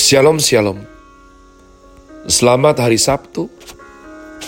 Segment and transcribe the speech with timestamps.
[0.00, 0.80] Shalom Shalom.
[2.24, 3.52] Selamat hari Sabtu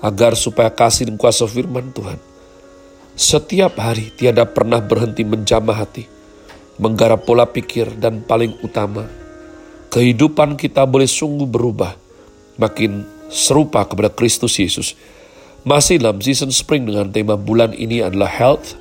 [0.00, 2.32] agar supaya kasih dan kuasa firman Tuhan
[3.12, 6.08] setiap hari tiada pernah berhenti menjamah hati,
[6.80, 9.04] menggarap pola pikir dan paling utama,
[9.92, 11.92] kehidupan kita boleh sungguh berubah,
[12.56, 14.96] makin serupa kepada Kristus Yesus,
[15.62, 18.74] masih dalam season spring dengan tema bulan ini adalah health.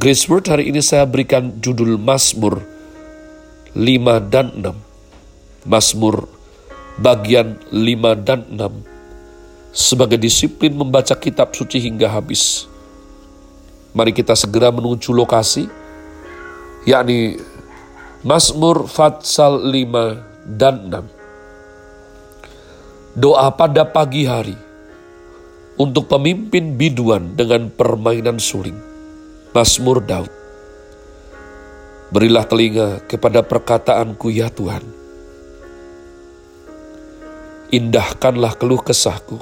[0.00, 2.64] Grace Word hari ini saya berikan judul Mazmur
[3.76, 5.68] 5 dan 6.
[5.68, 6.24] Mazmur
[6.96, 8.88] bagian 5 dan 6
[9.76, 12.64] sebagai disiplin membaca kitab suci hingga habis.
[13.92, 15.68] Mari kita segera menuju lokasi,
[16.88, 17.36] yakni
[18.24, 21.04] Mazmur Fatsal 5 dan 6.
[23.18, 24.67] Doa pada pagi hari
[25.78, 28.76] untuk pemimpin biduan dengan permainan suling.
[29.54, 30.30] Mazmur Daud.
[32.10, 34.82] Berilah telinga kepada perkataanku ya Tuhan.
[37.70, 39.38] Indahkanlah keluh kesahku.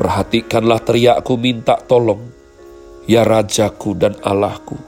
[0.00, 2.28] Perhatikanlah teriakku minta tolong,
[3.06, 4.78] ya Rajaku dan Allahku.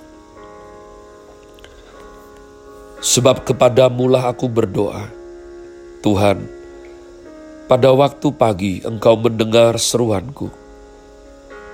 [3.02, 5.06] Sebab kepadamulah aku berdoa,
[6.02, 6.55] Tuhan,
[7.66, 10.54] pada waktu pagi engkau mendengar seruanku.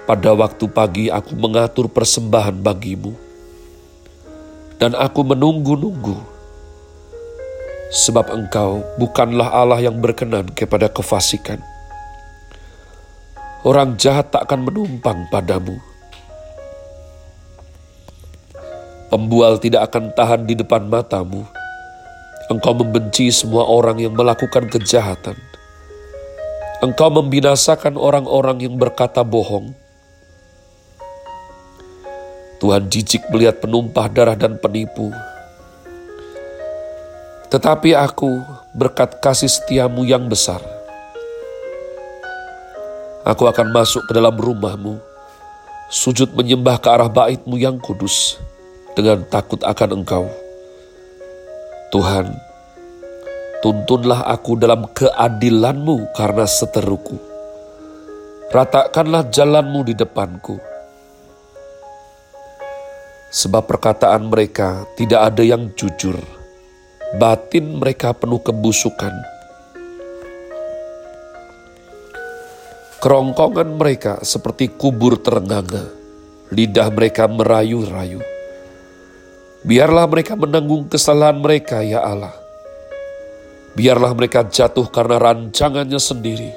[0.08, 3.12] Pada waktu pagi aku mengatur persembahan bagimu.
[4.80, 6.16] Dan aku menunggu-nunggu.
[7.92, 11.60] Sebab engkau bukanlah Allah yang berkenan kepada kefasikan.
[13.60, 15.76] Orang jahat tak akan menumpang padamu.
[19.12, 21.44] Pembual tidak akan tahan di depan matamu.
[22.48, 25.36] Engkau membenci semua orang yang melakukan kejahatan
[26.82, 29.70] Engkau membinasakan orang-orang yang berkata bohong.
[32.58, 35.14] Tuhan jijik melihat penumpah darah dan penipu.
[37.54, 38.34] Tetapi aku
[38.74, 40.58] berkat kasih setiamu yang besar.
[43.22, 44.98] Aku akan masuk ke dalam rumahmu,
[45.86, 48.42] sujud menyembah ke arah baitmu yang kudus,
[48.98, 50.26] dengan takut akan engkau.
[51.94, 52.34] Tuhan,
[53.62, 57.14] Tuntunlah aku dalam keadilanmu karena seteruku.
[58.50, 60.58] Ratakanlah jalanmu di depanku.
[63.30, 66.18] Sebab perkataan mereka tidak ada yang jujur.
[67.22, 69.14] Batin mereka penuh kebusukan.
[72.98, 75.86] Kerongkongan mereka seperti kubur terenganga.
[76.50, 78.18] Lidah mereka merayu-rayu.
[79.62, 82.41] Biarlah mereka menanggung kesalahan mereka, ya Allah
[83.72, 86.52] Biarlah mereka jatuh karena rancangannya sendiri.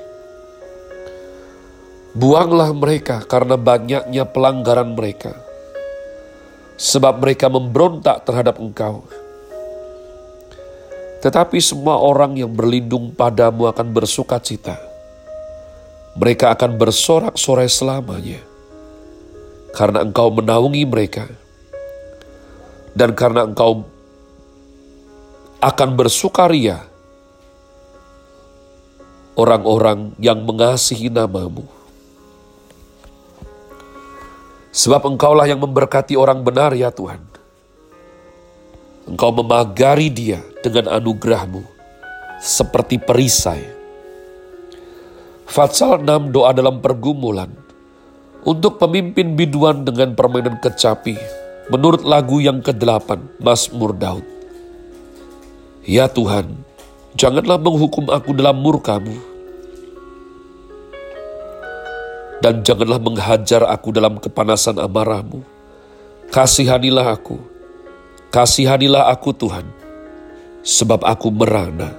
[2.15, 5.31] Buanglah mereka karena banyaknya pelanggaran mereka.
[6.75, 9.07] Sebab mereka memberontak terhadap engkau.
[11.23, 14.75] Tetapi semua orang yang berlindung padamu akan bersuka cita.
[16.19, 18.43] Mereka akan bersorak-sorai selamanya.
[19.71, 21.27] Karena engkau menaungi mereka.
[22.95, 23.87] Dan karena engkau
[25.59, 26.94] akan bersukaria
[29.35, 31.67] orang-orang yang mengasihi namamu.
[34.75, 37.23] Sebab engkaulah yang memberkati orang benar ya Tuhan.
[39.05, 41.63] Engkau memagari dia dengan anugerahmu
[42.41, 43.63] seperti perisai.
[45.45, 47.53] Fatsal 6 doa dalam pergumulan
[48.41, 51.15] untuk pemimpin biduan dengan permainan kecapi
[51.69, 54.25] menurut lagu yang ke-8 Mazmur Daud.
[55.85, 56.64] Ya Tuhan,
[57.15, 59.15] Janganlah menghukum aku dalam murkamu.
[62.43, 65.39] Dan janganlah menghajar aku dalam kepanasan amarahmu.
[66.27, 67.39] Kasihanilah aku.
[68.35, 69.63] Kasihanilah aku Tuhan.
[70.59, 71.95] Sebab aku merana.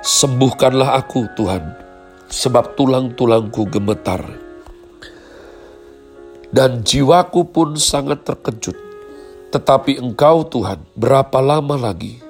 [0.00, 1.76] Sembuhkanlah aku Tuhan.
[2.32, 4.24] Sebab tulang-tulangku gemetar.
[6.48, 8.80] Dan jiwaku pun sangat terkejut.
[9.52, 12.25] Tetapi engkau Tuhan berapa lama lagi?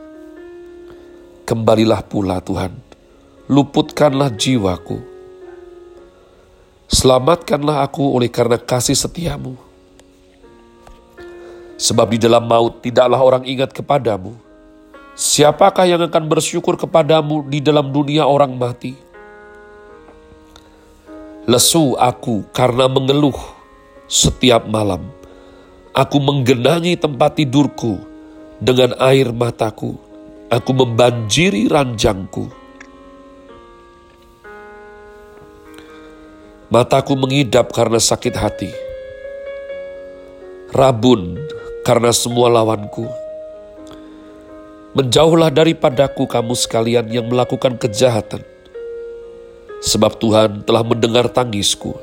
[1.46, 2.74] Kembalilah pula Tuhan,
[3.46, 4.98] luputkanlah jiwaku.
[6.90, 9.54] Selamatkanlah aku oleh karena kasih setiamu.
[11.78, 14.34] Sebab di dalam maut tidaklah orang ingat kepadamu.
[15.14, 18.98] Siapakah yang akan bersyukur kepadamu di dalam dunia orang mati?
[21.46, 23.38] Lesu aku karena mengeluh
[24.10, 25.06] setiap malam.
[25.94, 28.02] Aku menggenangi tempat tidurku
[28.58, 30.05] dengan air mataku.
[30.46, 32.46] Aku membanjiri ranjangku.
[36.70, 38.70] Mataku mengidap karena sakit hati.
[40.70, 41.34] Rabun
[41.82, 43.10] karena semua lawanku.
[44.94, 48.46] Menjauhlah daripadaku kamu sekalian yang melakukan kejahatan.
[49.82, 51.98] Sebab Tuhan telah mendengar tangisku.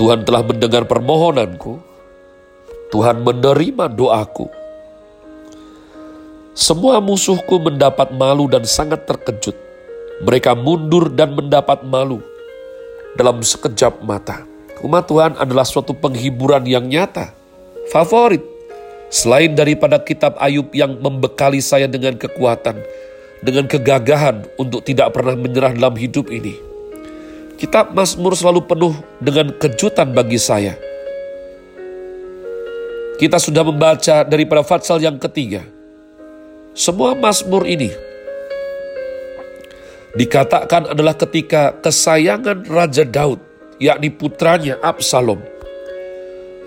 [0.00, 1.84] Tuhan telah mendengar permohonanku.
[2.88, 4.67] Tuhan menerima doaku.
[6.58, 9.54] Semua musuhku mendapat malu dan sangat terkejut.
[10.26, 12.18] Mereka mundur dan mendapat malu
[13.14, 14.42] dalam sekejap mata.
[14.82, 17.30] Umat Tuhan adalah suatu penghiburan yang nyata,
[17.94, 18.42] favorit.
[19.06, 22.82] Selain daripada kitab Ayub yang membekali saya dengan kekuatan,
[23.38, 26.58] dengan kegagahan untuk tidak pernah menyerah dalam hidup ini.
[27.54, 30.74] Kitab Mazmur selalu penuh dengan kejutan bagi saya.
[33.22, 35.77] Kita sudah membaca daripada Fatsal yang ketiga.
[36.74, 37.90] Semua Mazmur ini
[40.18, 43.38] dikatakan adalah ketika kesayangan Raja Daud,
[43.78, 45.38] yakni putranya Absalom,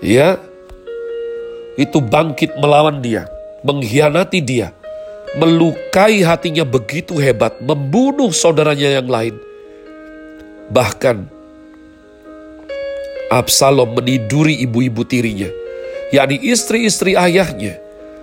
[0.00, 0.40] ya,
[1.76, 3.28] itu bangkit melawan dia,
[3.66, 4.72] mengkhianati dia,
[5.36, 9.34] melukai hatinya begitu hebat, membunuh saudaranya yang lain.
[10.72, 11.28] Bahkan
[13.32, 15.48] Absalom meniduri ibu-ibu tirinya,
[16.12, 17.80] yakni istri-istri ayahnya.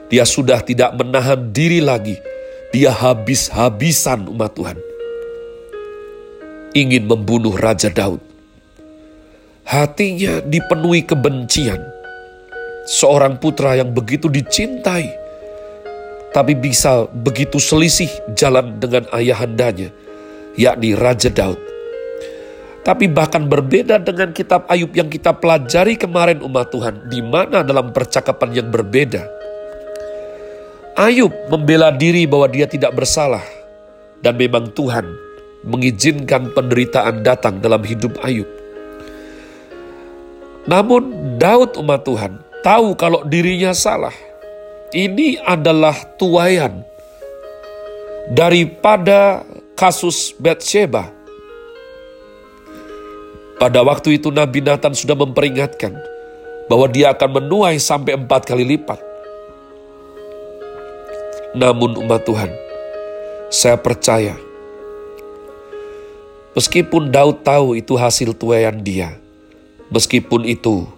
[0.10, 2.18] Dia sudah tidak menahan diri lagi.
[2.70, 4.78] Dia habis-habisan umat Tuhan
[6.74, 8.22] ingin membunuh Raja Daud.
[9.66, 11.82] Hatinya dipenuhi kebencian.
[12.90, 15.14] Seorang putra yang begitu dicintai,
[16.34, 19.94] tapi bisa begitu selisih jalan dengan ayahandanya,
[20.58, 21.62] yakni Raja Daud.
[22.82, 27.94] Tapi bahkan berbeda dengan kitab Ayub yang kita pelajari kemarin umat Tuhan, di mana dalam
[27.94, 29.39] percakapan yang berbeda.
[31.00, 33.44] Ayub membela diri bahwa dia tidak bersalah,
[34.20, 35.08] dan memang Tuhan
[35.64, 38.48] mengizinkan penderitaan datang dalam hidup Ayub.
[40.68, 44.12] Namun Daud umat Tuhan tahu kalau dirinya salah.
[44.90, 46.84] Ini adalah tuayan
[48.34, 49.46] daripada
[49.80, 51.14] kasus Bathsheba.
[53.56, 55.94] Pada waktu itu Nabi Nathan sudah memperingatkan
[56.68, 59.09] bahwa dia akan menuai sampai empat kali lipat.
[61.58, 62.54] Namun umat Tuhan,
[63.50, 64.38] saya percaya
[66.58, 69.16] Meskipun Daud tahu itu hasil tuayan dia,
[69.94, 70.90] meskipun itu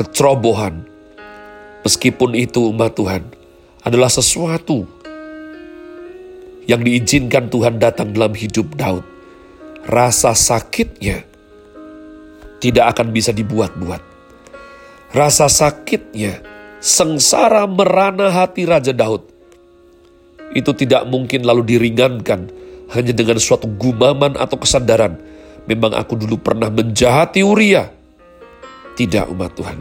[0.00, 0.80] kecerobohan,
[1.84, 3.28] meskipun itu umat Tuhan
[3.84, 4.88] adalah sesuatu
[6.64, 9.04] yang diizinkan Tuhan datang dalam hidup Daud,
[9.84, 11.20] rasa sakitnya
[12.56, 14.00] tidak akan bisa dibuat-buat.
[15.12, 16.40] Rasa sakitnya,
[16.80, 19.35] sengsara merana hati Raja Daud,
[20.54, 22.50] itu tidak mungkin lalu diringankan
[22.94, 25.18] hanya dengan suatu gumaman atau kesadaran,
[25.66, 27.90] memang aku dulu pernah menjahati Uria.
[28.96, 29.78] Tidak umat Tuhan.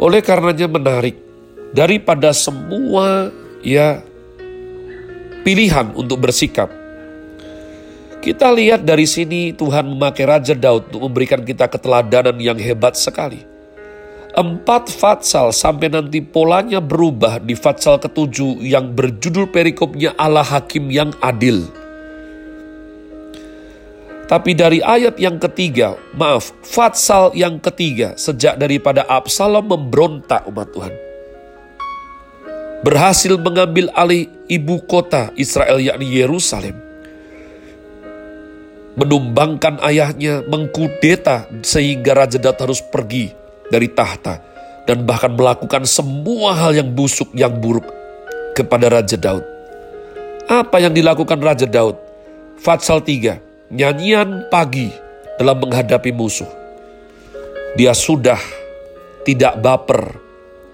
[0.00, 1.14] Oleh karenanya menarik,
[1.70, 3.30] daripada semua
[3.62, 4.02] ya
[5.46, 6.66] pilihan untuk bersikap,
[8.18, 13.53] kita lihat dari sini Tuhan memakai Raja Daud untuk memberikan kita keteladanan yang hebat sekali
[14.34, 21.14] empat fatsal sampai nanti polanya berubah di fatsal ketujuh yang berjudul perikopnya Allah Hakim yang
[21.22, 21.70] adil.
[24.24, 30.94] Tapi dari ayat yang ketiga, maaf, fatsal yang ketiga, sejak daripada Absalom memberontak umat Tuhan.
[32.82, 36.76] Berhasil mengambil alih ibu kota Israel yakni Yerusalem.
[38.96, 44.40] Menumbangkan ayahnya, mengkudeta sehingga Raja Daud harus pergi dari tahta
[44.84, 47.88] dan bahkan melakukan semua hal yang busuk, yang buruk
[48.52, 49.44] kepada Raja Daud.
[50.44, 51.96] Apa yang dilakukan Raja Daud?
[52.60, 54.92] Fatsal 3, nyanyian pagi
[55.40, 56.48] dalam menghadapi musuh.
[57.74, 58.38] Dia sudah
[59.26, 60.14] tidak baper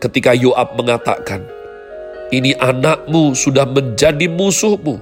[0.02, 1.46] ketika Yoab mengatakan,
[2.34, 5.00] ini anakmu sudah menjadi musuhmu.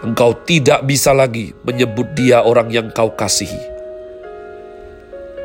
[0.00, 3.79] Engkau tidak bisa lagi menyebut dia orang yang kau kasihi.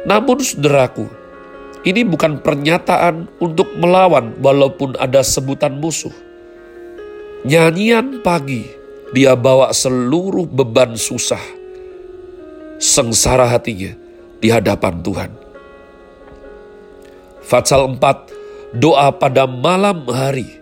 [0.05, 1.09] Namun saudaraku,
[1.81, 6.13] ini bukan pernyataan untuk melawan walaupun ada sebutan musuh.
[7.45, 8.65] Nyanyian pagi
[9.13, 11.41] dia bawa seluruh beban susah,
[12.81, 13.93] sengsara hatinya
[14.41, 15.31] di hadapan Tuhan.
[17.45, 20.62] Fatsal 4, doa pada malam hari.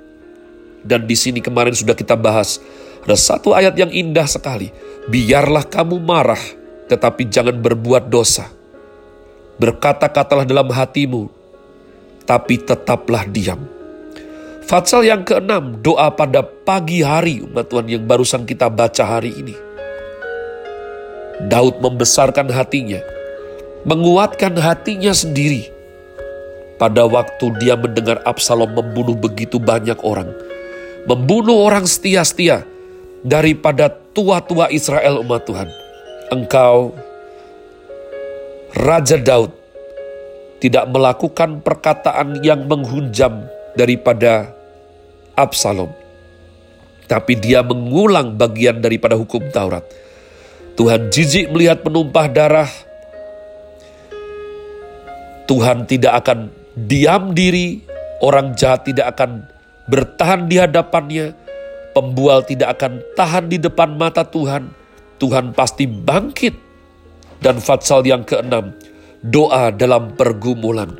[0.84, 2.60] Dan di sini kemarin sudah kita bahas,
[3.08, 4.72] ada satu ayat yang indah sekali.
[5.08, 6.44] Biarlah kamu marah,
[6.92, 8.63] tetapi jangan berbuat dosa.
[9.62, 11.30] Berkata-katalah dalam hatimu,
[12.26, 13.62] tapi tetaplah diam.
[14.64, 19.56] Fatsal yang keenam, doa pada pagi hari umat Tuhan yang barusan kita baca hari ini.
[21.52, 23.04] Daud membesarkan hatinya,
[23.84, 25.68] menguatkan hatinya sendiri.
[26.80, 30.32] Pada waktu dia mendengar Absalom membunuh begitu banyak orang,
[31.06, 32.66] membunuh orang setia-setia
[33.22, 35.70] daripada tua-tua Israel umat Tuhan.
[36.32, 36.96] Engkau,
[38.74, 39.54] Raja Daud,
[40.58, 43.46] tidak melakukan perkataan yang menghunjam
[43.78, 44.50] daripada
[45.38, 45.94] Absalom.
[47.06, 49.86] Tapi dia mengulang bagian daripada hukum Taurat.
[50.74, 52.72] Tuhan jijik melihat penumpah darah.
[55.46, 57.78] Tuhan tidak akan diam diri,
[58.26, 59.46] orang jahat tidak akan
[59.86, 61.38] bertahan di hadapannya,
[61.94, 64.74] pembual tidak akan tahan di depan mata Tuhan.
[65.22, 66.63] Tuhan pasti bangkit.
[67.44, 68.72] Dan fatsal yang keenam,
[69.20, 70.96] doa dalam pergumulan.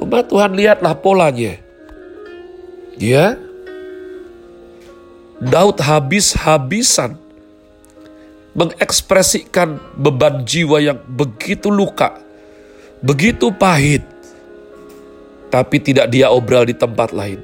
[0.00, 1.60] Umat Tuhan lihatlah polanya.
[2.96, 3.36] Ya,
[5.36, 7.20] Daud habis-habisan
[8.56, 12.16] mengekspresikan beban jiwa yang begitu luka,
[13.04, 14.04] begitu pahit,
[15.52, 17.40] tapi tidak dia obral di tempat lain.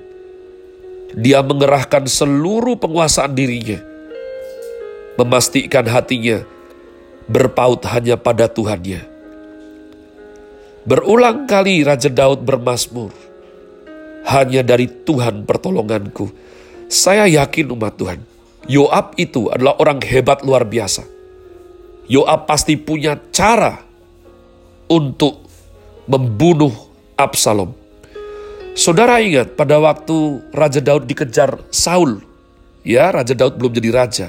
[1.17, 3.81] Dia mengerahkan seluruh penguasaan dirinya,
[5.17, 6.45] memastikan hatinya
[7.29, 9.05] berpaut hanya pada Tuhannya.
[10.89, 13.13] Berulang kali Raja Daud bermasmur,
[14.25, 16.33] hanya dari Tuhan pertolonganku.
[16.89, 18.25] Saya yakin umat Tuhan,
[18.65, 21.05] Yoab itu adalah orang hebat luar biasa.
[22.09, 23.77] Yoab pasti punya cara
[24.89, 25.45] untuk
[26.09, 26.73] membunuh
[27.21, 27.77] Absalom.
[28.73, 32.25] Saudara ingat pada waktu Raja Daud dikejar Saul,
[32.81, 34.29] ya Raja Daud belum jadi raja.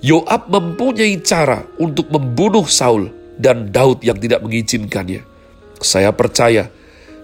[0.00, 5.20] Yoab mempunyai cara untuk membunuh Saul dan Daud yang tidak mengizinkannya.
[5.76, 6.72] Saya percaya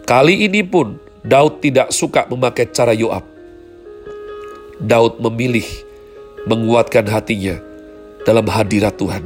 [0.04, 3.24] kali ini pun Daud tidak suka memakai cara Yoab.
[4.76, 5.64] Daud memilih
[6.44, 7.56] menguatkan hatinya
[8.28, 9.24] dalam hadirat Tuhan,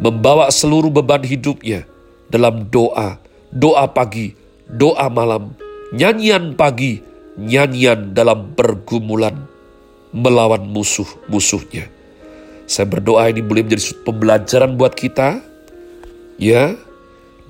[0.00, 1.84] membawa seluruh beban hidupnya
[2.32, 3.20] dalam doa,
[3.52, 4.32] doa pagi,
[4.64, 5.52] doa malam,
[5.92, 7.04] nyanyian pagi,
[7.36, 9.44] nyanyian dalam pergumulan
[10.16, 12.01] melawan musuh-musuhnya.
[12.66, 15.42] Saya berdoa ini boleh menjadi pembelajaran buat kita,
[16.40, 16.74] ya,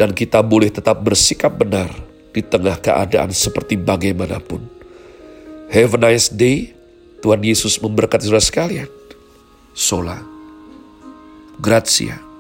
[0.01, 1.93] dan kita boleh tetap bersikap benar
[2.33, 4.65] di tengah keadaan seperti bagaimanapun.
[5.73, 6.77] Have a nice day.
[7.23, 8.91] Tuhan Yesus memberkati saudara sekalian.
[9.79, 10.19] Sola.
[11.63, 12.32] Grazie.